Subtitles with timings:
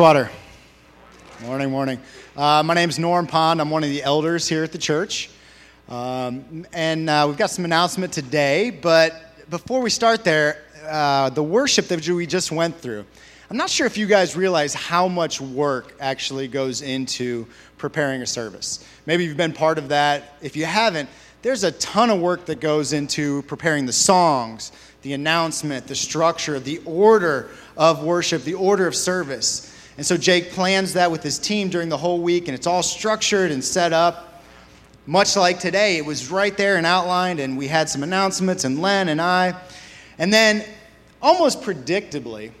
[0.00, 0.30] Water.
[1.42, 2.00] Morning, morning.
[2.34, 3.60] Uh, my name is Norm Pond.
[3.60, 5.28] I'm one of the elders here at the church.
[5.90, 11.42] Um, and uh, we've got some announcement today, but before we start there, uh, the
[11.42, 13.04] worship that we just went through,
[13.50, 17.46] I'm not sure if you guys realize how much work actually goes into
[17.76, 18.82] preparing a service.
[19.04, 20.38] Maybe you've been part of that.
[20.40, 21.10] If you haven't,
[21.42, 24.72] there's a ton of work that goes into preparing the songs,
[25.02, 29.69] the announcement, the structure, the order of worship, the order of service.
[30.00, 32.82] And so Jake plans that with his team during the whole week, and it's all
[32.82, 34.42] structured and set up.
[35.04, 38.80] Much like today, it was right there and outlined, and we had some announcements, and
[38.80, 39.54] Len and I.
[40.16, 40.64] And then,
[41.20, 42.52] almost predictably,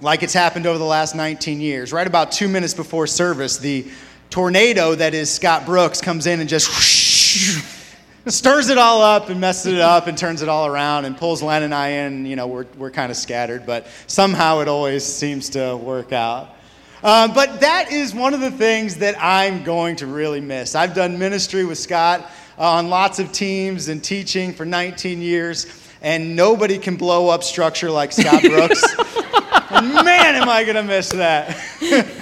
[0.00, 3.84] like it's happened over the last 19 years, right about two minutes before service, the
[4.30, 6.70] tornado that is Scott Brooks comes in and just
[8.28, 11.42] stirs it all up and messes it up and turns it all around and pulls
[11.42, 12.24] Len and I in.
[12.24, 16.56] You know, we're, we're kind of scattered, but somehow it always seems to work out.
[17.04, 20.76] Um, but that is one of the things that I'm going to really miss.
[20.76, 25.66] I've done ministry with Scott uh, on lots of teams and teaching for 19 years,
[26.00, 28.80] and nobody can blow up structure like Scott Brooks.
[29.72, 31.58] man, am I going to miss that.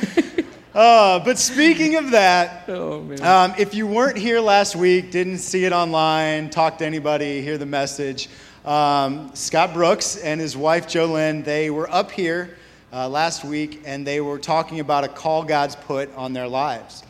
[0.73, 5.65] Uh, but speaking of that, oh, um, if you weren't here last week, didn't see
[5.65, 8.29] it online, talk to anybody, hear the message,
[8.65, 12.57] um, Scott Brooks and his wife Jolynn, they were up here
[12.93, 17.03] uh, last week, and they were talking about a call God's put on their lives.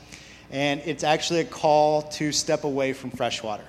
[0.51, 3.65] And it's actually a call to step away from freshwater.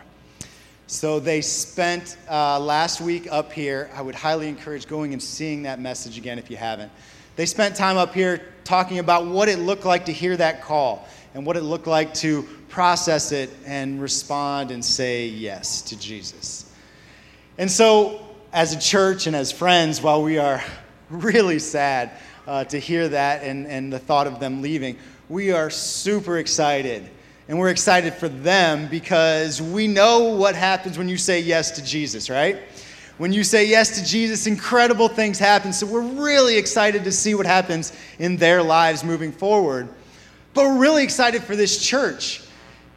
[0.87, 3.89] So they spent uh, last week up here.
[3.95, 6.91] I would highly encourage going and seeing that message again if you haven't.
[7.37, 11.07] They spent time up here talking about what it looked like to hear that call
[11.33, 16.69] and what it looked like to process it and respond and say yes to Jesus.
[17.57, 20.61] And so, as a church and as friends, while we are
[21.11, 22.11] really sad
[22.47, 24.97] uh, to hear that and, and the thought of them leaving.
[25.29, 27.09] We are super excited.
[27.47, 31.83] And we're excited for them because we know what happens when you say yes to
[31.83, 32.59] Jesus, right?
[33.17, 35.73] When you say yes to Jesus, incredible things happen.
[35.73, 39.89] So we're really excited to see what happens in their lives moving forward.
[40.53, 42.41] But we're really excited for this church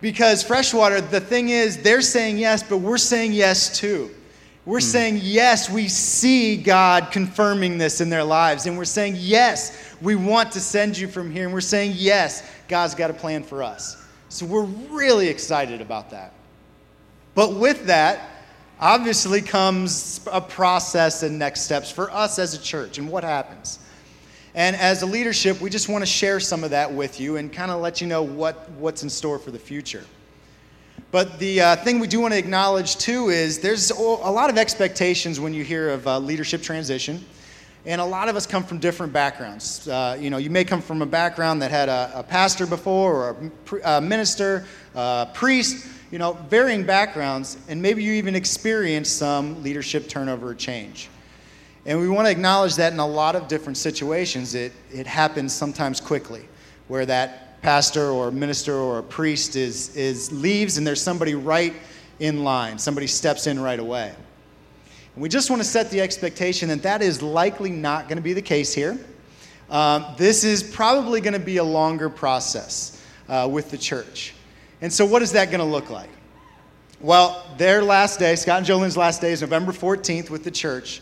[0.00, 4.10] because Freshwater, the thing is, they're saying yes, but we're saying yes too.
[4.66, 4.84] We're hmm.
[4.84, 8.66] saying, yes, we see God confirming this in their lives.
[8.66, 11.44] And we're saying, yes, we want to send you from here.
[11.44, 14.02] And we're saying, yes, God's got a plan for us.
[14.28, 16.32] So we're really excited about that.
[17.34, 18.30] But with that,
[18.80, 23.78] obviously comes a process and next steps for us as a church and what happens.
[24.54, 27.52] And as a leadership, we just want to share some of that with you and
[27.52, 30.04] kind of let you know what, what's in store for the future.
[31.14, 34.58] But the uh, thing we do want to acknowledge too is there's a lot of
[34.58, 37.24] expectations when you hear of uh, leadership transition.
[37.86, 39.86] And a lot of us come from different backgrounds.
[39.86, 43.14] Uh, you know, you may come from a background that had a, a pastor before,
[43.14, 43.50] or
[43.84, 44.66] a, a minister,
[44.96, 50.54] a priest, you know, varying backgrounds, and maybe you even experienced some leadership turnover or
[50.56, 51.10] change.
[51.86, 55.52] And we want to acknowledge that in a lot of different situations, it, it happens
[55.52, 56.48] sometimes quickly,
[56.88, 61.72] where that pastor or minister or a priest is, is leaves and there's somebody right
[62.20, 62.78] in line.
[62.78, 64.14] Somebody steps in right away.
[65.14, 68.22] And we just want to set the expectation that that is likely not going to
[68.22, 68.98] be the case here.
[69.70, 74.34] Um, this is probably going to be a longer process uh, with the church.
[74.82, 76.10] And so, what is that going to look like?
[77.00, 81.00] Well, their last day, Scott and Jolynn's last day, is November 14th with the church.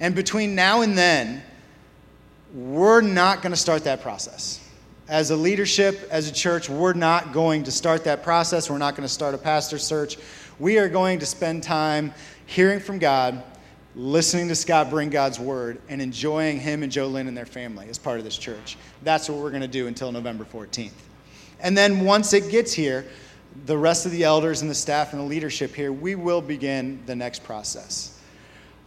[0.00, 1.42] And between now and then,
[2.54, 4.64] we're not going to start that process
[5.08, 8.68] as a leadership, as a church, we're not going to start that process.
[8.68, 10.18] We're not going to start a pastor search.
[10.58, 12.12] We are going to spend time
[12.44, 13.42] hearing from God,
[13.94, 17.98] listening to Scott bring God's word, and enjoying him and Jolynn and their family as
[17.98, 18.76] part of this church.
[19.02, 20.92] That's what we're going to do until November 14th.
[21.60, 23.06] And then once it gets here,
[23.64, 27.00] the rest of the elders and the staff and the leadership here, we will begin
[27.06, 28.17] the next process.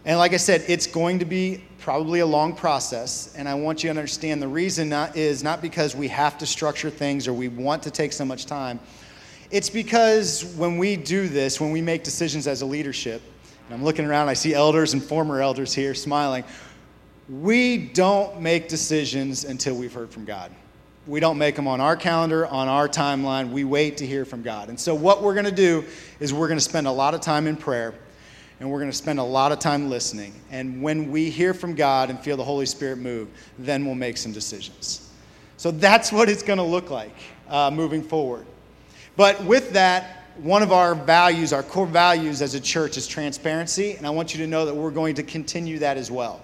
[0.04, 3.34] And like I said, it's going to be probably a long process.
[3.36, 6.46] And I want you to understand the reason not, is not because we have to
[6.46, 8.80] structure things or we want to take so much time.
[9.52, 13.22] It's because when we do this, when we make decisions as a leadership,
[13.66, 16.46] and I'm looking around, I see elders and former elders here smiling.
[17.30, 20.52] We don't make decisions until we've heard from God.
[21.08, 23.52] We don't make them on our calendar, on our timeline.
[23.52, 24.70] We wait to hear from God.
[24.70, 25.84] And so, what we're going to do
[26.20, 27.96] is we're going to spend a lot of time in prayer
[28.62, 30.32] and we're going to spend a lot of time listening.
[30.52, 33.28] And when we hear from God and feel the Holy Spirit move,
[33.58, 35.10] then we'll make some decisions.
[35.58, 37.16] So that's what it's going to look like
[37.50, 38.46] uh, moving forward.
[39.18, 43.96] But with that, one of our values, our core values as a church, is transparency.
[43.96, 46.40] And I want you to know that we're going to continue that as well,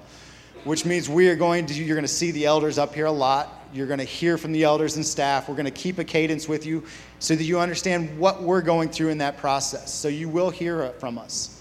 [0.63, 3.11] which means we are going to, you're going to see the elders up here a
[3.11, 3.67] lot.
[3.73, 5.47] you're going to hear from the elders and staff.
[5.47, 6.83] We're going to keep a cadence with you
[7.19, 9.93] so that you understand what we're going through in that process.
[9.93, 11.56] So you will hear from us.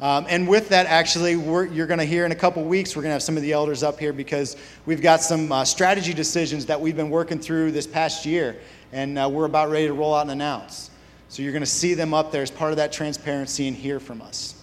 [0.00, 3.10] Um, and with that, actually, you're going to hear in a couple weeks, we're going
[3.10, 4.56] to have some of the elders up here because
[4.86, 8.56] we've got some uh, strategy decisions that we've been working through this past year,
[8.92, 10.90] and uh, we're about ready to roll out and announce.
[11.28, 14.00] So you're going to see them up there as part of that transparency and hear
[14.00, 14.54] from us.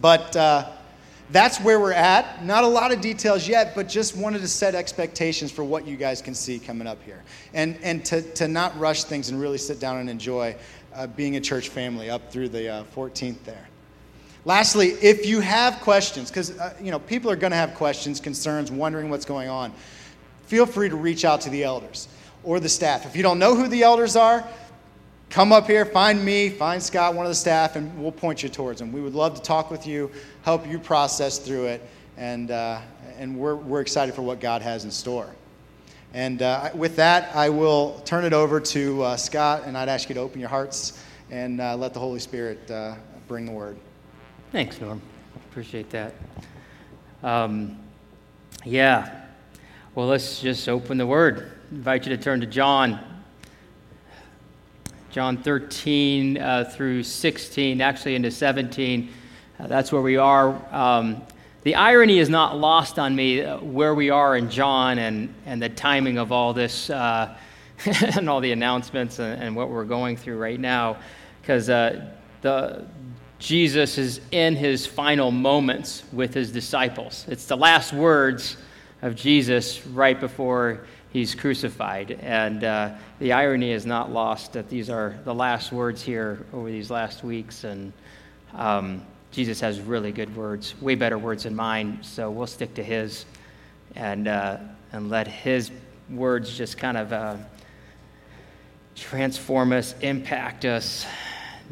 [0.00, 0.70] But uh,
[1.30, 2.44] that's where we're at.
[2.44, 5.96] Not a lot of details yet, but just wanted to set expectations for what you
[5.96, 7.22] guys can see coming up here.
[7.54, 10.56] And, and to, to not rush things and really sit down and enjoy
[10.94, 13.67] uh, being a church family up through the uh, 14th there.
[14.48, 18.18] Lastly, if you have questions, because uh, you know people are going to have questions,
[18.18, 19.74] concerns, wondering what's going on,
[20.46, 22.08] feel free to reach out to the elders
[22.42, 23.04] or the staff.
[23.04, 24.42] If you don't know who the elders are,
[25.28, 28.48] come up here, find me, find Scott, one of the staff, and we'll point you
[28.48, 28.90] towards them.
[28.90, 30.10] We would love to talk with you,
[30.44, 31.86] help you process through it,
[32.16, 32.80] and, uh,
[33.18, 35.28] and we're, we're excited for what God has in store.
[36.14, 40.08] And uh, with that, I will turn it over to uh, Scott, and I'd ask
[40.08, 42.94] you to open your hearts and uh, let the Holy Spirit uh,
[43.26, 43.76] bring the word.
[44.50, 45.02] Thanks, Norm.
[45.50, 46.14] Appreciate that.
[47.22, 47.78] Um,
[48.64, 49.26] yeah.
[49.94, 51.52] Well, let's just open the word.
[51.70, 52.98] Invite you to turn to John
[55.10, 59.12] John 13 uh, through 16, actually into 17.
[59.58, 60.54] Uh, that's where we are.
[60.72, 61.22] Um,
[61.64, 65.60] the irony is not lost on me uh, where we are in John and, and
[65.60, 67.36] the timing of all this uh,
[67.84, 70.96] and all the announcements and, and, what we're going through right now.
[71.42, 72.12] Because uh,
[72.42, 72.86] the,
[73.38, 77.24] Jesus is in his final moments with his disciples.
[77.28, 78.56] It's the last words
[79.02, 80.80] of Jesus right before
[81.12, 82.18] he's crucified.
[82.20, 86.68] And uh, the irony is not lost that these are the last words here over
[86.68, 87.62] these last weeks.
[87.62, 87.92] And
[88.54, 92.00] um, Jesus has really good words, way better words than mine.
[92.02, 93.24] So we'll stick to his
[93.94, 94.58] and, uh,
[94.92, 95.70] and let his
[96.10, 97.36] words just kind of uh,
[98.96, 101.06] transform us, impact us,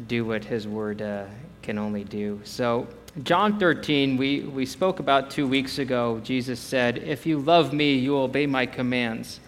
[0.07, 1.25] do what his word uh,
[1.67, 2.39] can only do.
[2.45, 2.87] So
[3.23, 6.21] John 13, we, we spoke about two weeks ago.
[6.23, 9.41] Jesus said, If you love me, you will obey my commands.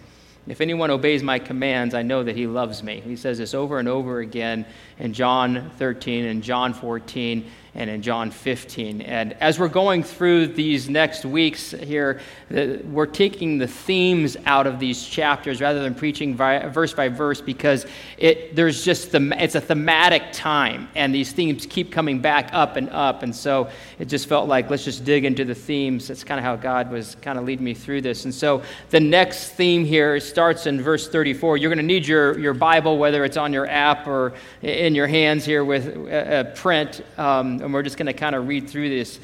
[0.45, 2.99] If anyone obeys my commands, I know that he loves me.
[2.99, 4.65] He says this over and over again
[4.97, 9.01] in John 13 and John 14 and in John 15.
[9.01, 12.19] And as we're going through these next weeks here,
[12.49, 17.85] we're taking the themes out of these chapters rather than preaching verse by verse because
[18.17, 22.75] it, there's just the, it's a thematic time and these themes keep coming back up
[22.75, 23.23] and up.
[23.23, 23.69] And so
[23.99, 26.07] it just felt like let's just dig into the themes.
[26.07, 28.25] That's kind of how God was kind of leading me through this.
[28.25, 31.57] And so the next theme here starts in verse 34.
[31.57, 35.07] You're going to need your, your Bible, whether it's on your app or in your
[35.07, 37.03] hands here with a, a print.
[37.17, 39.19] Um, and we're just going to kind of read through this.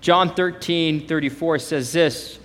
[0.00, 2.38] John 13, 34 says this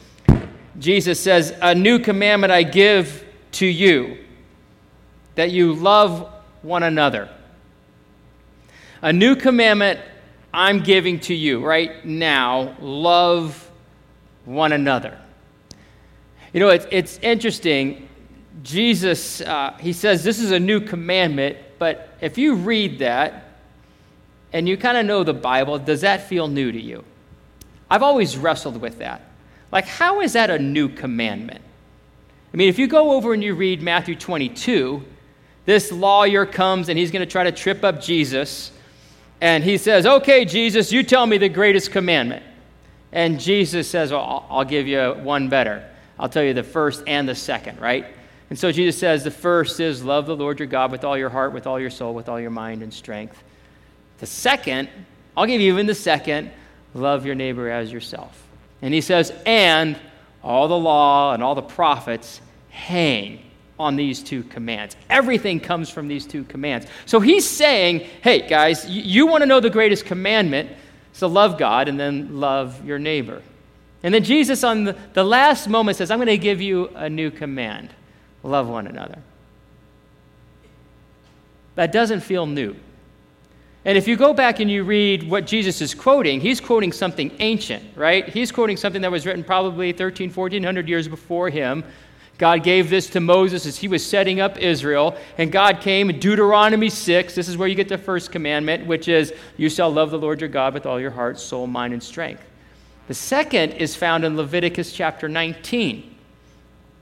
[0.78, 4.18] Jesus says, A new commandment I give to you,
[5.36, 6.32] that you love
[6.62, 7.30] one another.
[9.02, 10.00] A new commandment
[10.54, 13.70] I'm giving to you right now love
[14.46, 15.20] one another.
[16.54, 18.08] You know, it's, it's interesting.
[18.64, 23.45] Jesus, uh, he says this is a new commandment, but if you read that,
[24.56, 27.04] and you kind of know the Bible, does that feel new to you?
[27.92, 29.22] I've always wrestled with that.
[29.70, 31.60] Like, how is that a new commandment?
[32.54, 35.04] I mean, if you go over and you read Matthew 22,
[35.66, 38.72] this lawyer comes and he's going to try to trip up Jesus.
[39.42, 42.46] And he says, Okay, Jesus, you tell me the greatest commandment.
[43.12, 45.86] And Jesus says, Well, I'll give you one better.
[46.18, 48.06] I'll tell you the first and the second, right?
[48.50, 51.30] And so Jesus says, The first is love the Lord your God with all your
[51.30, 53.44] heart, with all your soul, with all your mind and strength.
[54.20, 54.90] The second,
[55.36, 56.52] I'll give you even the second,
[56.94, 58.42] love your neighbor as yourself.
[58.82, 59.98] And he says, and
[60.44, 63.42] all the law and all the prophets hang
[63.80, 64.96] on these two commands.
[65.10, 66.88] Everything comes from these two commands.
[67.06, 70.70] So he's saying, hey, guys, you, you want to know the greatest commandment,
[71.14, 73.42] so love God and then love your neighbor.
[74.04, 77.10] And then Jesus, on the, the last moment, says, I'm going to give you a
[77.10, 77.90] new command
[78.44, 79.18] love one another.
[81.74, 82.76] That doesn't feel new.
[83.86, 87.32] And if you go back and you read what Jesus is quoting, he's quoting something
[87.38, 88.28] ancient, right?
[88.28, 91.84] He's quoting something that was written probably 13, 1400 years before him.
[92.40, 95.16] God gave this to Moses as he was setting up Israel.
[95.38, 97.36] And God came in Deuteronomy 6.
[97.36, 100.42] This is where you get the first commandment, which is, You shall love the Lord
[100.42, 102.44] your God with all your heart, soul, mind, and strength.
[103.08, 106.15] The second is found in Leviticus chapter 19.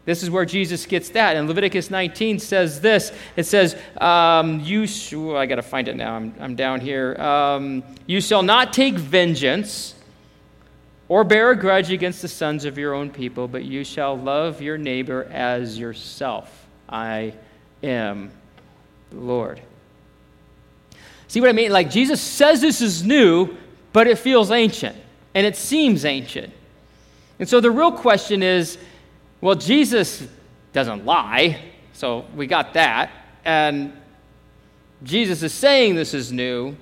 [0.06, 1.38] This is where Jesus gets that.
[1.38, 5.96] And Leviticus 19 says this it says, um, You, sh- I got to find it
[5.96, 6.16] now.
[6.16, 7.16] I'm, I'm down here.
[7.16, 9.96] Um, you shall not take vengeance,
[11.08, 14.62] or bear a grudge against the sons of your own people, but you shall love
[14.62, 16.68] your neighbor as yourself.
[16.90, 17.34] I
[17.82, 18.32] am
[19.10, 19.62] the Lord.
[21.28, 21.72] See what I mean?
[21.72, 23.56] Like Jesus says this is new,
[23.92, 24.96] but it feels ancient
[25.34, 26.54] and it seems ancient.
[27.40, 28.78] And so the real question is
[29.44, 30.26] well, Jesus
[30.72, 31.60] doesn't lie,
[31.92, 33.12] so we got that.
[33.44, 33.92] And
[35.04, 36.78] Jesus is saying this is new,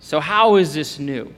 [0.00, 1.32] so how is this new?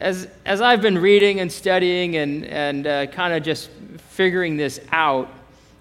[0.00, 3.68] As, as I've been reading and studying and, and uh, kind of just
[4.08, 5.28] figuring this out,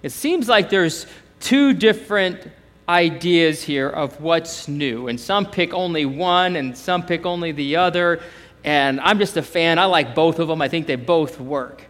[0.03, 1.05] it seems like there's
[1.39, 2.41] two different
[2.89, 5.07] ideas here of what's new.
[5.07, 8.21] And some pick only one, and some pick only the other.
[8.63, 9.79] And I'm just a fan.
[9.79, 10.61] I like both of them.
[10.61, 11.83] I think they both work.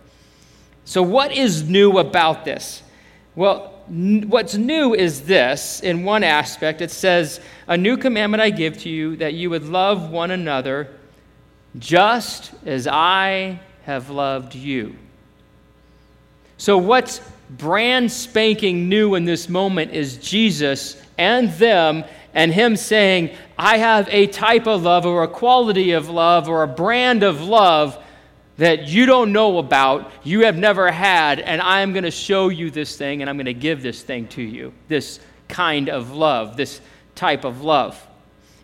[0.85, 2.81] So, what is new about this?
[3.35, 6.81] Well, n- what's new is this in one aspect.
[6.81, 10.89] It says, A new commandment I give to you, that you would love one another
[11.77, 14.95] just as I have loved you.
[16.57, 23.35] So, what's brand spanking new in this moment is Jesus and them, and Him saying,
[23.57, 27.41] I have a type of love or a quality of love or a brand of
[27.41, 28.01] love
[28.57, 32.69] that you don't know about, you have never had, and I'm going to show you
[32.71, 34.73] this thing and I'm going to give this thing to you.
[34.87, 36.81] This kind of love, this
[37.15, 38.05] type of love.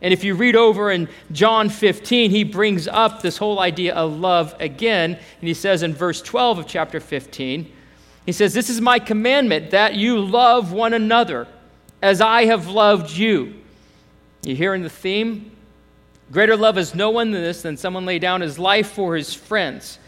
[0.01, 4.19] And if you read over in John 15, he brings up this whole idea of
[4.19, 5.13] love again.
[5.13, 7.71] And he says in verse 12 of chapter 15,
[8.25, 11.47] he says, This is my commandment that you love one another
[12.01, 13.55] as I have loved you.
[14.43, 15.51] You hearing the theme?
[16.31, 19.33] Greater love is no one than this, than someone lay down his life for his
[19.33, 19.99] friends.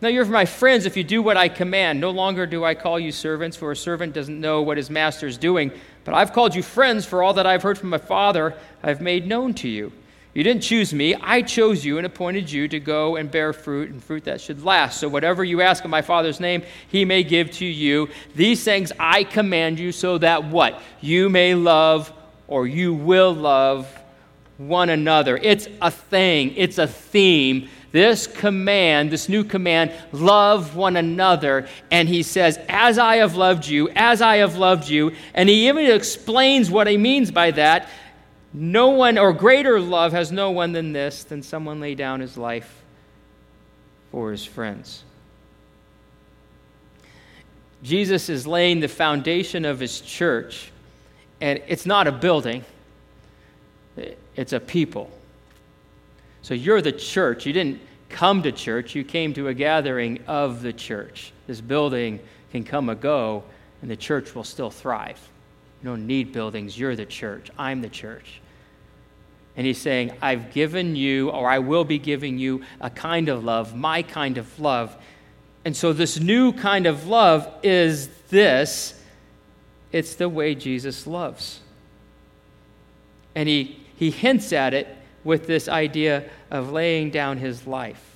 [0.00, 2.00] Now you're my friends if you do what I command.
[2.00, 5.26] No longer do I call you servants, for a servant doesn't know what his master
[5.26, 5.70] is doing.
[6.04, 9.26] But I've called you friends, for all that I've heard from my Father I've made
[9.26, 9.92] known to you.
[10.34, 13.90] You didn't choose me, I chose you and appointed you to go and bear fruit,
[13.90, 14.98] and fruit that should last.
[14.98, 18.08] So whatever you ask in my Father's name, he may give to you.
[18.34, 20.80] These things I command you, so that what?
[21.02, 22.10] You may love
[22.48, 23.86] or you will love
[24.56, 25.36] one another.
[25.36, 27.68] It's a thing, it's a theme.
[27.92, 31.68] This command, this new command, love one another.
[31.90, 35.12] And he says, As I have loved you, as I have loved you.
[35.34, 37.90] And he even explains what he means by that.
[38.54, 42.36] No one, or greater love has no one than this, than someone lay down his
[42.36, 42.82] life
[44.10, 45.04] for his friends.
[47.82, 50.70] Jesus is laying the foundation of his church,
[51.40, 52.64] and it's not a building,
[54.36, 55.10] it's a people.
[56.42, 57.46] So you're the church.
[57.46, 61.32] You didn't come to church, you came to a gathering of the church.
[61.46, 63.42] This building can come and go,
[63.80, 65.18] and the church will still thrive.
[65.82, 66.78] You don't need buildings.
[66.78, 67.50] You're the church.
[67.58, 68.41] I'm the church.
[69.56, 73.44] And he's saying, I've given you, or I will be giving you, a kind of
[73.44, 74.96] love, my kind of love.
[75.64, 78.98] And so, this new kind of love is this
[79.92, 81.60] it's the way Jesus loves.
[83.34, 84.88] And he, he hints at it
[85.22, 88.11] with this idea of laying down his life.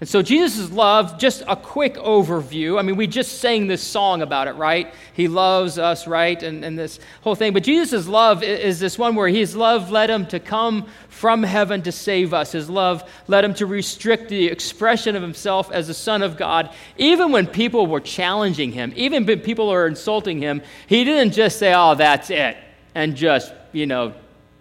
[0.00, 2.78] And so, Jesus' love, just a quick overview.
[2.78, 4.94] I mean, we just sang this song about it, right?
[5.12, 6.42] He loves us, right?
[6.42, 7.52] And, and this whole thing.
[7.52, 11.82] But Jesus' love is this one where his love led him to come from heaven
[11.82, 12.52] to save us.
[12.52, 16.74] His love led him to restrict the expression of himself as the Son of God.
[16.96, 21.58] Even when people were challenging him, even when people were insulting him, he didn't just
[21.58, 22.56] say, oh, that's it,
[22.94, 24.14] and just, you know,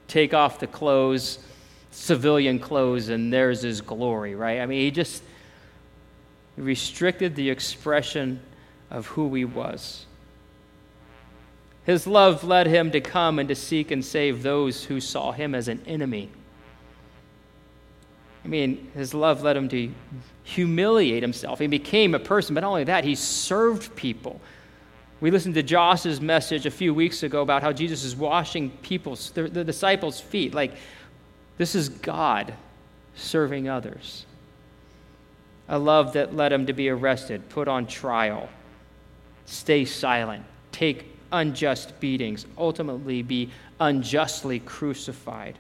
[0.09, 1.39] take off the clothes
[1.91, 4.61] civilian clothes and there's his glory, right?
[4.61, 5.21] I mean, he just
[6.59, 8.41] restricted the expression
[8.89, 10.05] of who he was.
[11.85, 15.55] His love led him to come and to seek and save those who saw him
[15.55, 16.29] as an enemy.
[18.43, 19.91] I mean, his love led him to
[20.43, 21.59] humiliate himself.
[21.59, 24.39] He became a person, but not only that, he served people.
[25.21, 29.31] We listened to Josh's message a few weeks ago about how Jesus is washing people's,
[29.31, 30.53] the, the disciples' feet.
[30.53, 30.73] Like,
[31.57, 32.53] this is God
[33.15, 34.25] serving others.
[35.69, 38.49] A love that led him to be arrested, put on trial,
[39.45, 45.57] stay silent, take unjust beatings, ultimately be unjustly crucified.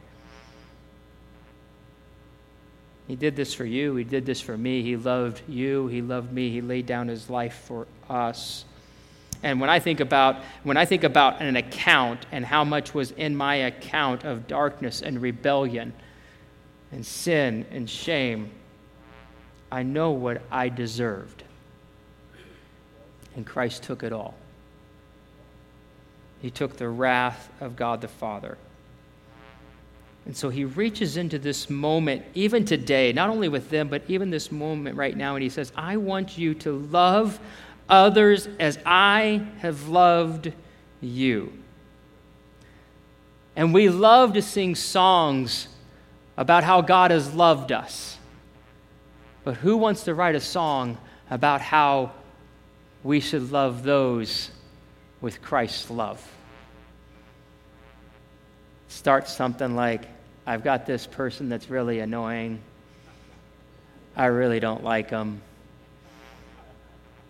[3.07, 3.95] He did this for you.
[3.95, 4.83] He did this for me.
[4.83, 5.87] He loved you.
[5.87, 6.51] He loved me.
[6.51, 8.65] He laid down his life for us.
[9.41, 13.11] And when I think about when I think about an account and how much was
[13.11, 15.93] in my account of darkness and rebellion
[16.91, 18.51] and sin and shame,
[19.71, 21.43] I know what I deserved.
[23.35, 24.33] And Christ took it all.
[26.41, 28.57] He took the wrath of God the Father.
[30.25, 34.29] And so he reaches into this moment, even today, not only with them, but even
[34.29, 37.39] this moment right now, and he says, I want you to love
[37.87, 40.53] others as I have loved
[41.01, 41.51] you.
[43.55, 45.67] And we love to sing songs
[46.37, 48.18] about how God has loved us.
[49.49, 50.95] But who wants to write a song
[51.31, 52.11] about how
[53.03, 54.51] we should love those
[55.21, 56.23] with Christ's love?
[58.89, 60.03] Start something like,
[60.45, 62.59] I've got this person that's really annoying.
[64.15, 65.41] I really don't like them,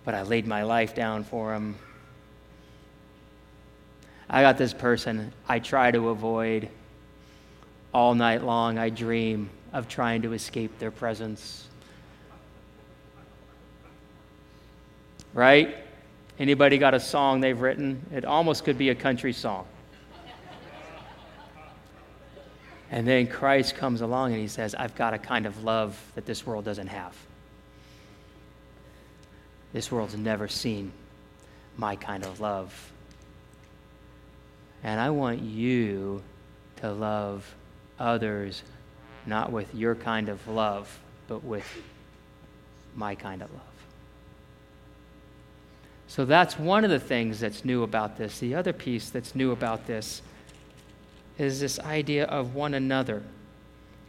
[0.03, 1.77] but I laid my life down for them.
[4.29, 6.67] I got this person I try to avoid.
[7.93, 11.68] All night long, I dream of trying to escape their presence.
[15.33, 15.75] Right?
[16.37, 18.05] Anybody got a song they've written?
[18.13, 19.65] It almost could be a country song.
[22.91, 26.25] And then Christ comes along and he says, I've got a kind of love that
[26.25, 27.15] this world doesn't have.
[29.73, 30.91] This world's never seen
[31.77, 32.91] my kind of love.
[34.83, 36.23] And I want you
[36.77, 37.55] to love
[37.99, 38.63] others
[39.25, 41.65] not with your kind of love, but with
[42.95, 43.68] my kind of love.
[46.09, 48.39] So that's one of the things that's new about this.
[48.39, 50.23] The other piece that's new about this
[51.37, 53.21] is this idea of one another.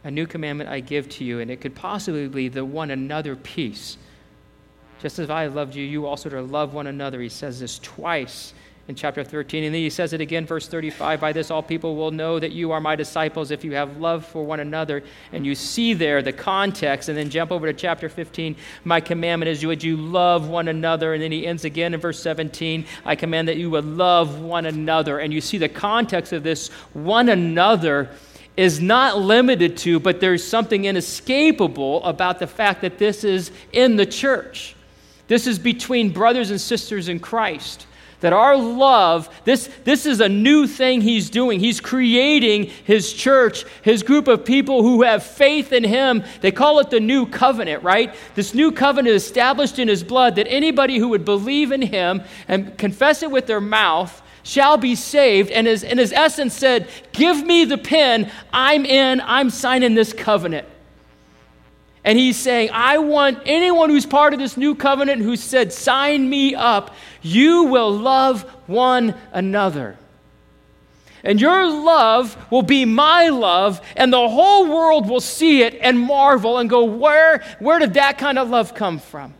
[0.03, 3.35] A new commandment I give to you, and it could possibly be the one another
[3.35, 3.97] piece.
[4.99, 7.21] Just as I loved you, you also to love one another.
[7.21, 8.55] He says this twice
[8.91, 9.63] in chapter 13.
[9.63, 12.51] And then he says it again, verse 35 By this all people will know that
[12.51, 15.01] you are my disciples if you have love for one another.
[15.31, 17.07] And you see there the context.
[17.09, 18.55] And then jump over to chapter 15.
[18.83, 21.13] My commandment is you would you love one another.
[21.13, 24.65] And then he ends again in verse 17 I command that you would love one
[24.65, 25.19] another.
[25.19, 28.09] And you see the context of this one another
[28.57, 33.95] is not limited to, but there's something inescapable about the fact that this is in
[33.95, 34.75] the church.
[35.29, 37.87] This is between brothers and sisters in Christ
[38.21, 41.59] that our love, this, this is a new thing he's doing.
[41.59, 46.23] He's creating his church, his group of people who have faith in him.
[46.39, 48.15] They call it the new covenant, right?
[48.35, 52.77] This new covenant established in his blood that anybody who would believe in him and
[52.77, 55.51] confess it with their mouth shall be saved.
[55.51, 58.31] And his, in his essence said, Give me the pen.
[58.53, 59.21] I'm in.
[59.21, 60.67] I'm signing this covenant.
[62.03, 66.27] And he's saying, I want anyone who's part of this new covenant who said, Sign
[66.27, 69.97] me up, you will love one another.
[71.23, 75.99] And your love will be my love, and the whole world will see it and
[75.99, 79.35] marvel and go, Where, where did that kind of love come from?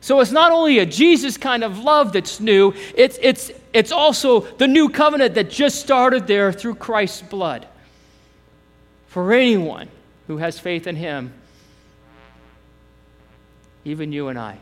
[0.00, 4.40] So it's not only a Jesus kind of love that's new, it's, it's, it's also
[4.40, 7.66] the new covenant that just started there through Christ's blood.
[9.08, 9.88] For anyone
[10.26, 11.32] who has faith in Him,
[13.84, 14.58] even you and I.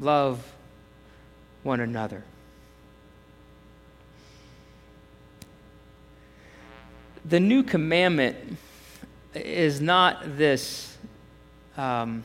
[0.00, 0.52] Love
[1.62, 2.24] one another.
[7.24, 8.58] The new commandment
[9.34, 10.96] is not this
[11.76, 12.24] um,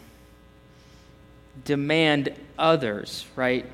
[1.66, 3.66] demand others, right,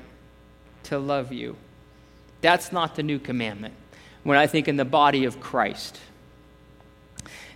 [0.84, 1.56] to love you.
[2.40, 3.74] That's not the new commandment
[4.22, 5.98] when I think in the body of Christ.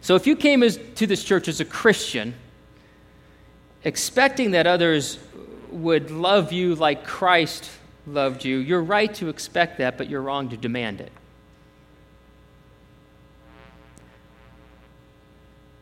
[0.01, 2.35] So if you came as, to this church as a Christian,
[3.85, 5.19] expecting that others
[5.71, 7.71] would love you like Christ
[8.07, 11.13] loved you, you're right to expect that, but you're wrong to demand it.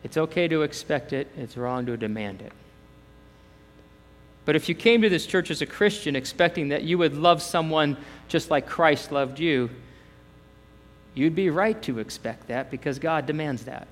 [0.03, 2.51] It's okay to expect it, it's wrong to demand it.
[4.45, 7.41] But if you came to this church as a Christian expecting that you would love
[7.41, 9.69] someone just like Christ loved you,
[11.13, 13.87] You'd be right to expect that because God demands that.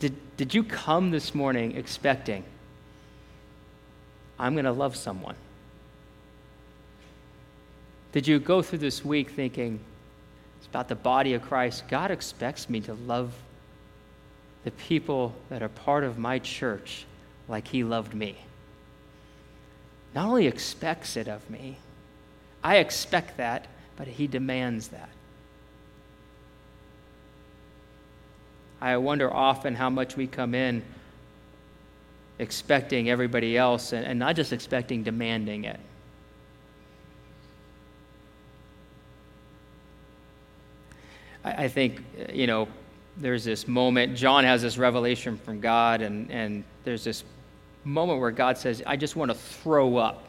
[0.00, 2.44] Did, did you come this morning expecting,
[4.38, 5.36] I'm going to love someone?
[8.12, 9.80] Did you go through this week thinking,
[10.58, 11.84] it's about the body of Christ?
[11.88, 13.32] God expects me to love
[14.64, 17.06] the people that are part of my church
[17.48, 18.36] like He loved me
[20.14, 21.76] not only expects it of me,
[22.62, 25.10] I expect that, but He demands that.
[28.80, 30.82] I wonder often how much we come in
[32.38, 35.80] expecting everybody else and, and not just expecting, demanding it.
[41.44, 42.68] I, I think, you know,
[43.16, 47.24] there's this moment, John has this revelation from God, and, and there's this
[47.84, 50.28] moment where God says, I just want to throw up.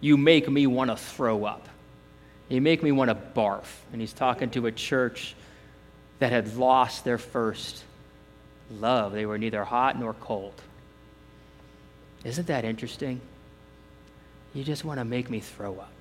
[0.00, 1.68] You make me want to throw up.
[2.48, 3.66] You make me want to barf.
[3.92, 5.34] And he's talking to a church
[6.18, 7.82] that had lost their first
[8.70, 9.12] love.
[9.12, 10.54] They were neither hot nor cold.
[12.24, 13.20] Isn't that interesting?
[14.54, 15.92] You just want to make me throw up.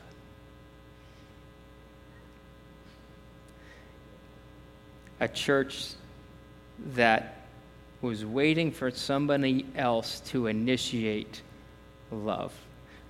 [5.20, 5.90] A church
[6.94, 7.45] that
[8.06, 11.42] was waiting for somebody else to initiate
[12.12, 12.54] love.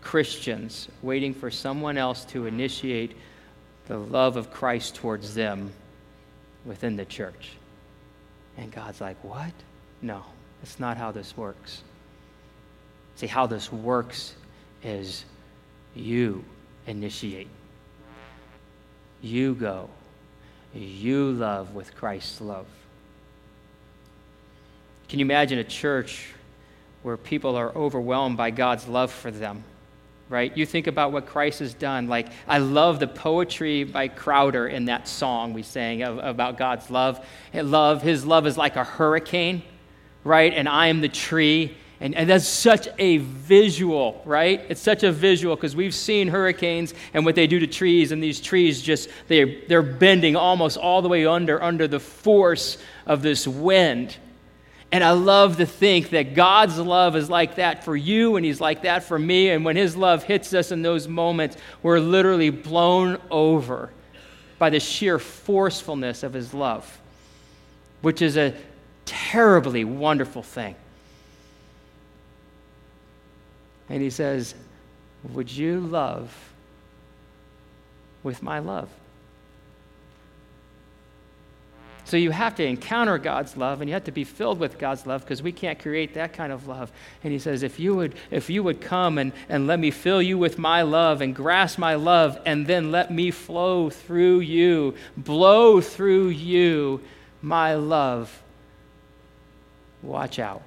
[0.02, 3.18] Christians waiting for someone else to initiate
[3.88, 5.72] the love of Christ towards them
[6.66, 7.52] within the church.
[8.58, 9.52] And God's like, What?
[10.02, 10.24] No,
[10.62, 11.82] that's not how this works.
[13.16, 14.36] See, how this works
[14.82, 15.26] is
[15.94, 16.44] you
[16.88, 17.50] initiate,
[19.22, 19.90] you go,
[20.74, 22.68] you love with Christ's love.
[25.08, 26.28] Can you imagine a church
[27.04, 29.64] where people are overwhelmed by God's love for them?
[30.28, 30.56] Right?
[30.58, 32.08] You think about what Christ has done.
[32.08, 37.24] Like, I love the poetry by Crowder in that song we sang about God's love.
[37.54, 39.62] Love, his love is like a hurricane,
[40.24, 40.52] right?
[40.52, 41.78] And I am the tree.
[42.00, 44.64] And, and that's such a visual, right?
[44.68, 48.22] It's such a visual because we've seen hurricanes and what they do to trees, and
[48.22, 53.22] these trees just, they're, they're bending almost all the way under, under the force of
[53.22, 54.18] this wind.
[54.96, 58.62] And I love to think that God's love is like that for you, and He's
[58.62, 59.50] like that for me.
[59.50, 63.90] And when His love hits us in those moments, we're literally blown over
[64.58, 66.98] by the sheer forcefulness of His love,
[68.04, 68.54] which is a
[69.04, 70.76] terribly wonderful thing.
[73.90, 74.56] And He says,
[75.34, 76.34] Would you love
[78.24, 78.88] with my love?
[82.06, 85.08] So you have to encounter God's love and you have to be filled with God's
[85.08, 86.92] love because we can't create that kind of love.
[87.24, 90.22] And he says, if you would, if you would come and, and let me fill
[90.22, 94.94] you with my love and grasp my love and then let me flow through you,
[95.18, 97.02] blow through you
[97.42, 98.44] my love,
[100.04, 100.62] watch out.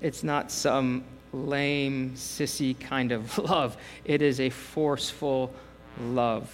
[0.00, 3.76] It's not some lame, sissy kind of love.
[4.04, 5.52] It is a forceful
[6.00, 6.48] love.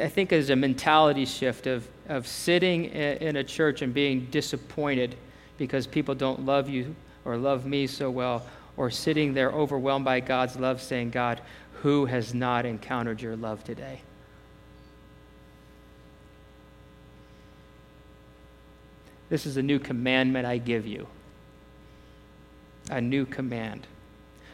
[0.00, 5.16] I think there's a mentality shift of, of sitting in a church and being disappointed
[5.58, 10.20] because people don't love you or love me so well, or sitting there overwhelmed by
[10.20, 11.40] God's love saying, God,
[11.82, 14.00] who has not encountered your love today?
[19.28, 21.06] This is a new commandment I give you.
[22.90, 23.86] A new command.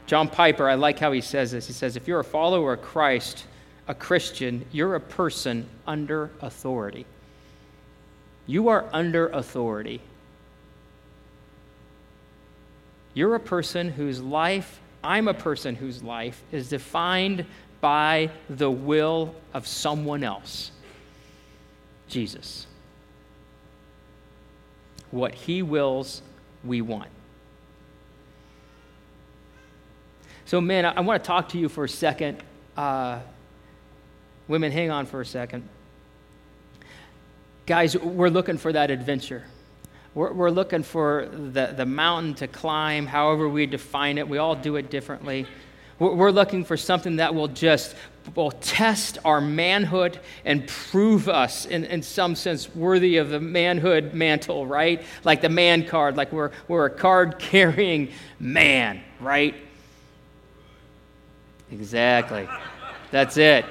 [0.07, 1.67] John Piper, I like how he says this.
[1.67, 3.45] He says, If you're a follower of Christ,
[3.89, 7.07] a Christian, you're a person under authority.
[8.47, 10.01] You are under authority.
[13.15, 17.47] You're a person whose life, I'm a person whose life is defined
[17.81, 20.71] by the will of someone else
[22.09, 22.67] Jesus.
[25.11, 26.23] What he wills,
[26.65, 27.09] we want.
[30.47, 32.43] So, man, I, I want to talk to you for a second.
[32.77, 33.21] Uh,
[34.49, 35.69] Women, hang on for a second.
[37.67, 39.45] Guys, we're looking for that adventure.
[40.15, 44.27] We're, we're looking for the, the mountain to climb, however we define it.
[44.27, 45.47] We all do it differently.
[45.99, 47.95] We're, we're looking for something that will just
[48.35, 54.15] will test our manhood and prove us, in, in some sense, worthy of the manhood
[54.15, 55.03] mantle, right?
[55.25, 59.55] Like the man card, like we're, we're a card carrying man, right?
[61.71, 62.49] Exactly.
[63.11, 63.65] That's it.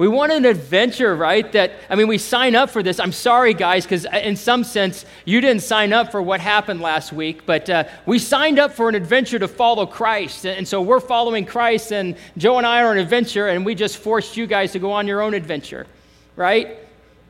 [0.00, 1.52] We want an adventure, right?
[1.52, 2.98] That, I mean, we sign up for this.
[2.98, 6.80] I'm sorry, guys, because uh, in some sense, you didn't sign up for what happened
[6.80, 10.46] last week, but uh, we signed up for an adventure to follow Christ.
[10.46, 13.74] And so we're following Christ, and Joe and I are on an adventure, and we
[13.74, 15.86] just forced you guys to go on your own adventure,
[16.34, 16.78] right?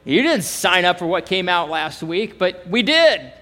[0.04, 3.32] You didn't sign up for what came out last week, but we did.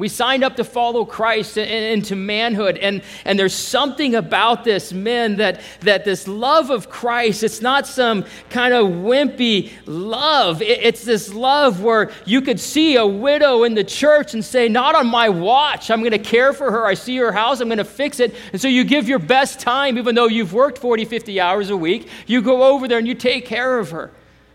[0.00, 2.78] We signed up to follow Christ into manhood.
[2.78, 7.86] And, and there's something about this, men, that, that this love of Christ, it's not
[7.86, 10.62] some kind of wimpy love.
[10.62, 14.94] it's this love where you could see a widow in the church and say, Not
[14.94, 15.90] on my watch.
[15.90, 16.86] I'm going to care for her.
[16.86, 17.60] I see her house.
[17.60, 18.34] I'm going to fix it.
[18.52, 21.76] And so you give your best time, even though you've worked 40, 50 hours a
[21.76, 22.08] week.
[22.26, 24.10] You go over there and you take care of her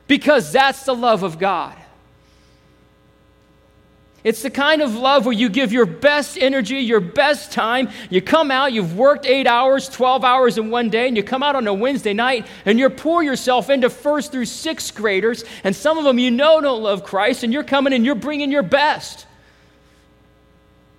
[0.08, 1.76] because that's the love of God.
[4.26, 7.92] It's the kind of love where you give your best energy, your best time.
[8.10, 11.44] You come out, you've worked eight hours, 12 hours in one day, and you come
[11.44, 15.76] out on a Wednesday night and you pour yourself into first through sixth graders, and
[15.76, 18.64] some of them you know don't love Christ, and you're coming and you're bringing your
[18.64, 19.28] best.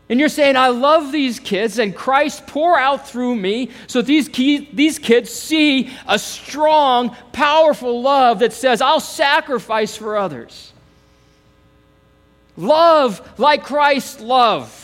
[0.08, 4.28] And you're saying, I love these kids, and Christ pour out through me so these,
[4.28, 10.72] key, these kids see a strong, powerful love that says, I'll sacrifice for others.
[12.56, 14.82] Love like Christ love.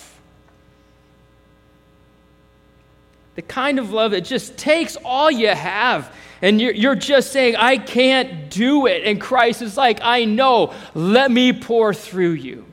[3.35, 7.55] The kind of love that just takes all you have and you're, you're just saying,
[7.57, 9.05] I can't do it.
[9.05, 12.67] And Christ is like, I know, let me pour through you.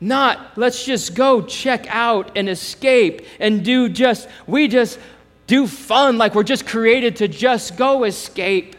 [0.00, 4.98] Not, let's just go check out and escape and do just, we just
[5.46, 8.74] do fun like we're just created to just go escape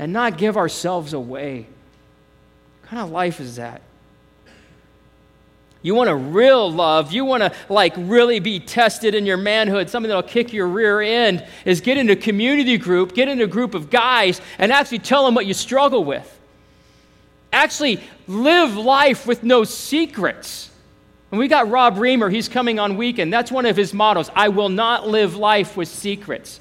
[0.00, 1.66] and not give ourselves away.
[2.80, 3.82] What kind of life is that?
[5.82, 9.90] You want a real love, you want to like really be tested in your manhood,
[9.90, 13.46] something that'll kick your rear end, is get in a community group, get in a
[13.46, 16.38] group of guys, and actually tell them what you struggle with.
[17.52, 20.70] Actually live life with no secrets.
[21.30, 23.30] And we got Rob Reamer, he's coming on weekend.
[23.30, 26.58] That's one of his mottos I will not live life with secrets.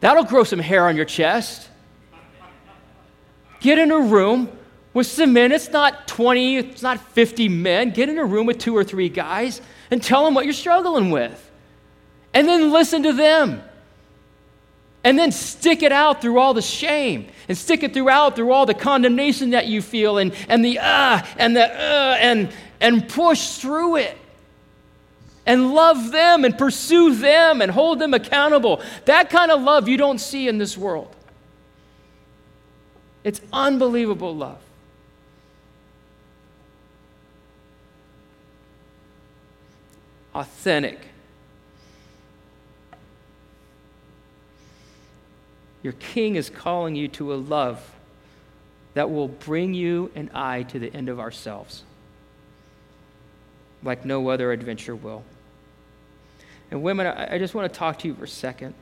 [0.00, 1.70] That'll grow some hair on your chest.
[3.60, 4.50] Get in a room
[4.92, 5.52] with some men.
[5.52, 7.90] It's not 20, it's not 50 men.
[7.90, 11.10] Get in a room with two or three guys and tell them what you're struggling
[11.10, 11.50] with.
[12.32, 13.62] And then listen to them.
[15.04, 18.66] And then stick it out through all the shame and stick it throughout through all
[18.66, 23.58] the condemnation that you feel and, and the uh and the uh and, and push
[23.58, 24.18] through it
[25.46, 28.82] and love them and pursue them and hold them accountable.
[29.04, 31.14] That kind of love you don't see in this world.
[33.26, 34.60] It's unbelievable love.
[40.32, 41.00] Authentic.
[45.82, 47.90] Your king is calling you to a love
[48.94, 51.82] that will bring you and I to the end of ourselves,
[53.82, 55.24] like no other adventure will.
[56.70, 58.72] And women, I just want to talk to you for a second.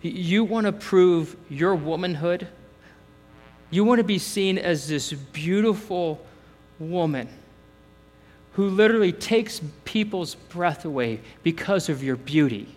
[0.00, 2.46] You want to prove your womanhood
[3.70, 6.24] you want to be seen as this beautiful
[6.78, 7.28] woman
[8.52, 12.68] who literally takes people's breath away because of your beauty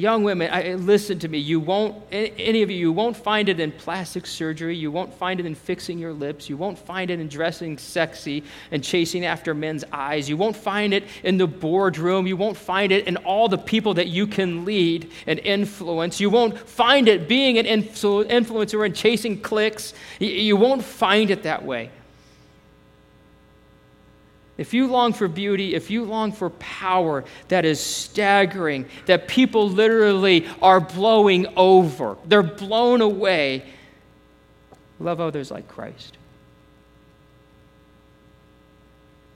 [0.00, 1.38] young women, I, listen to me.
[1.38, 4.76] You won't, any of you, you won't find it in plastic surgery.
[4.76, 6.48] You won't find it in fixing your lips.
[6.48, 10.28] You won't find it in dressing sexy and chasing after men's eyes.
[10.28, 12.26] You won't find it in the boardroom.
[12.26, 16.20] You won't find it in all the people that you can lead and influence.
[16.20, 19.94] You won't find it being an influ- influencer and chasing clicks.
[20.18, 21.90] You won't find it that way.
[24.60, 29.70] If you long for beauty, if you long for power that is staggering, that people
[29.70, 33.64] literally are blowing over, they're blown away,
[34.98, 36.18] love others like Christ.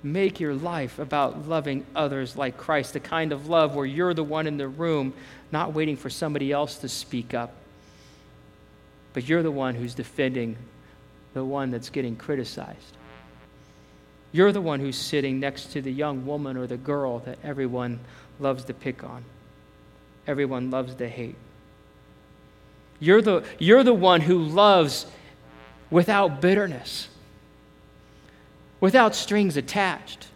[0.02, 4.22] Make your life about loving others like Christ, the kind of love where you're the
[4.22, 5.14] one in the room,
[5.50, 7.54] not waiting for somebody else to speak up,
[9.14, 10.58] but you're the one who's defending
[11.32, 12.98] the one that's getting criticized.
[14.35, 18.01] You're the one who's sitting next to the young woman or the girl that everyone
[18.40, 19.25] loves to pick on,
[20.27, 21.37] everyone loves to hate.
[22.99, 25.07] You're the, you're the one who loves
[25.88, 27.07] without bitterness,
[28.81, 30.27] without strings attached.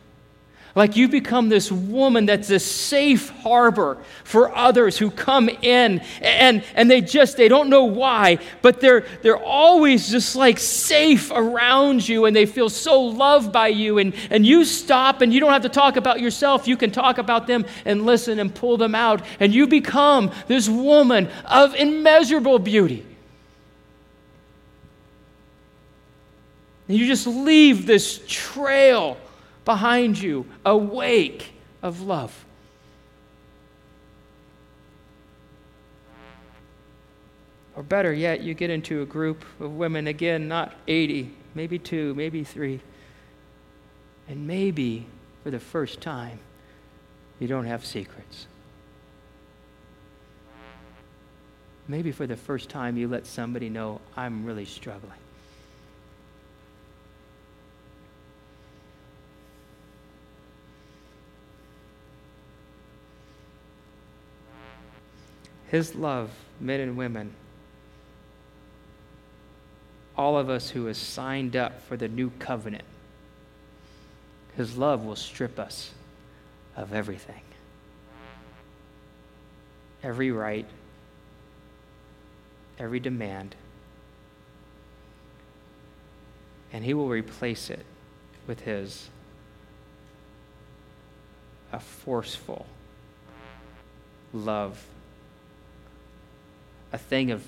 [0.78, 6.62] Like you become this woman that's a safe harbor for others who come in and,
[6.76, 12.08] and they just, they don't know why, but they're, they're always just like safe around
[12.08, 13.98] you and they feel so loved by you.
[13.98, 16.68] And, and you stop and you don't have to talk about yourself.
[16.68, 19.22] You can talk about them and listen and pull them out.
[19.40, 23.04] And you become this woman of immeasurable beauty.
[26.86, 29.16] And you just leave this trail
[29.68, 31.52] behind you, a wake
[31.82, 32.46] of love.
[37.76, 42.14] Or better yet, you get into a group of women, again, not 80, maybe two,
[42.14, 42.80] maybe three.
[44.26, 45.04] And maybe
[45.44, 46.38] for the first time,
[47.38, 48.46] you don't have secrets.
[51.86, 55.27] Maybe for the first time, you let somebody know, I'm really struggling.
[65.68, 67.34] His love, men and women,
[70.16, 72.84] all of us who has signed up for the new covenant,
[74.56, 75.92] his love will strip us
[76.76, 77.42] of everything.
[80.02, 80.66] Every right,
[82.78, 83.54] every demand,
[86.72, 87.84] and he will replace it
[88.46, 89.08] with his
[91.72, 92.66] a forceful
[94.32, 94.82] love,
[96.92, 97.44] a thing of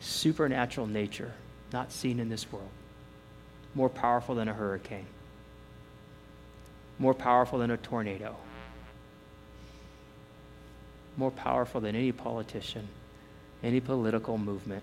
[0.00, 1.32] supernatural nature
[1.72, 2.70] not seen in this world,
[3.74, 5.06] more powerful than a hurricane,
[6.98, 8.36] more powerful than a tornado,
[11.16, 12.88] more powerful than any politician,
[13.62, 14.82] any political movement.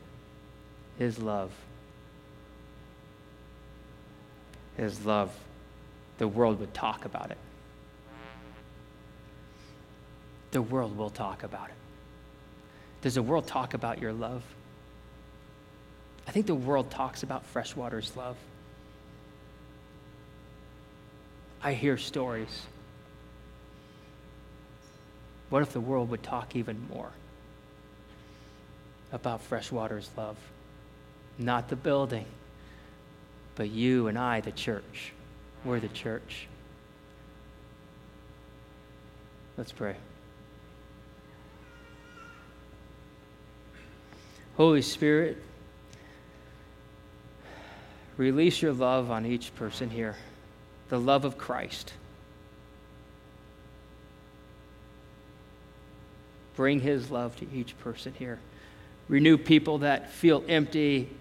[0.97, 1.51] His love.
[4.75, 5.31] His love.
[6.17, 7.37] The world would talk about it.
[10.51, 11.75] The world will talk about it.
[13.01, 14.43] Does the world talk about your love?
[16.27, 18.35] I think the world talks about freshwater's love.
[21.61, 22.63] I hear stories.
[25.49, 27.11] What if the world would talk even more
[29.11, 30.37] about freshwater's love?
[31.37, 32.25] Not the building,
[33.55, 35.13] but you and I, the church.
[35.63, 36.47] We're the church.
[39.55, 39.95] Let's pray.
[44.57, 45.37] Holy Spirit,
[48.17, 50.15] Release your love on each person here,
[50.89, 51.93] the love of Christ.
[56.55, 58.39] Bring his love to each person here.
[59.07, 61.11] Renew people that feel empty.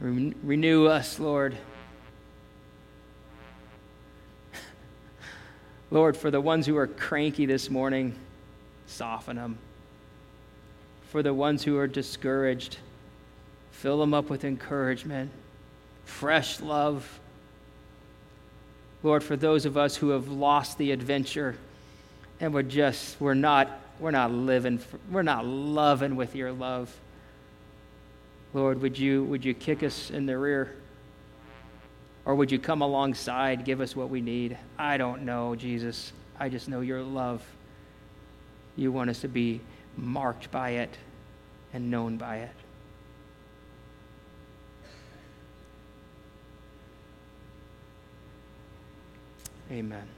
[0.00, 1.56] Renew us, Lord.
[5.90, 8.14] Lord, for the ones who are cranky this morning,
[8.86, 9.58] soften them.
[11.08, 12.78] For the ones who are discouraged,
[13.70, 15.30] fill them up with encouragement
[16.08, 17.20] fresh love.
[19.02, 21.56] Lord, for those of us who have lost the adventure
[22.40, 26.94] and we're just, we're not, we're not living, we're not loving with your love.
[28.54, 30.74] Lord, would you, would you kick us in the rear?
[32.24, 34.58] Or would you come alongside, give us what we need?
[34.78, 36.12] I don't know, Jesus.
[36.38, 37.44] I just know your love.
[38.76, 39.60] You want us to be
[39.96, 40.96] marked by it
[41.72, 42.54] and known by it.
[49.70, 50.08] Amen.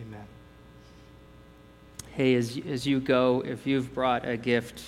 [0.00, 0.26] Amen.
[2.10, 4.82] Hey, as, as you go, if you've brought a gift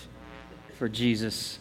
[0.79, 1.59] for Jesus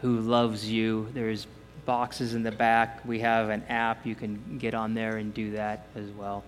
[0.00, 1.46] who loves you, there's
[1.86, 3.04] boxes in the back.
[3.04, 4.04] We have an app.
[4.04, 6.44] You can get on there and do that as well.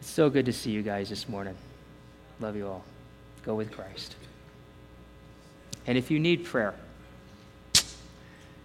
[0.00, 1.54] It's so good to see you guys this morning.
[2.42, 2.82] Love you all.
[3.44, 4.16] Go with Christ.
[5.86, 6.74] And if you need prayer,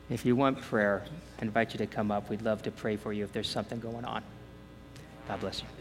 [0.10, 1.04] if you want prayer,
[1.40, 2.30] I invite you to come up.
[2.30, 4.24] We'd love to pray for you if there's something going on.
[5.28, 5.77] God bless you.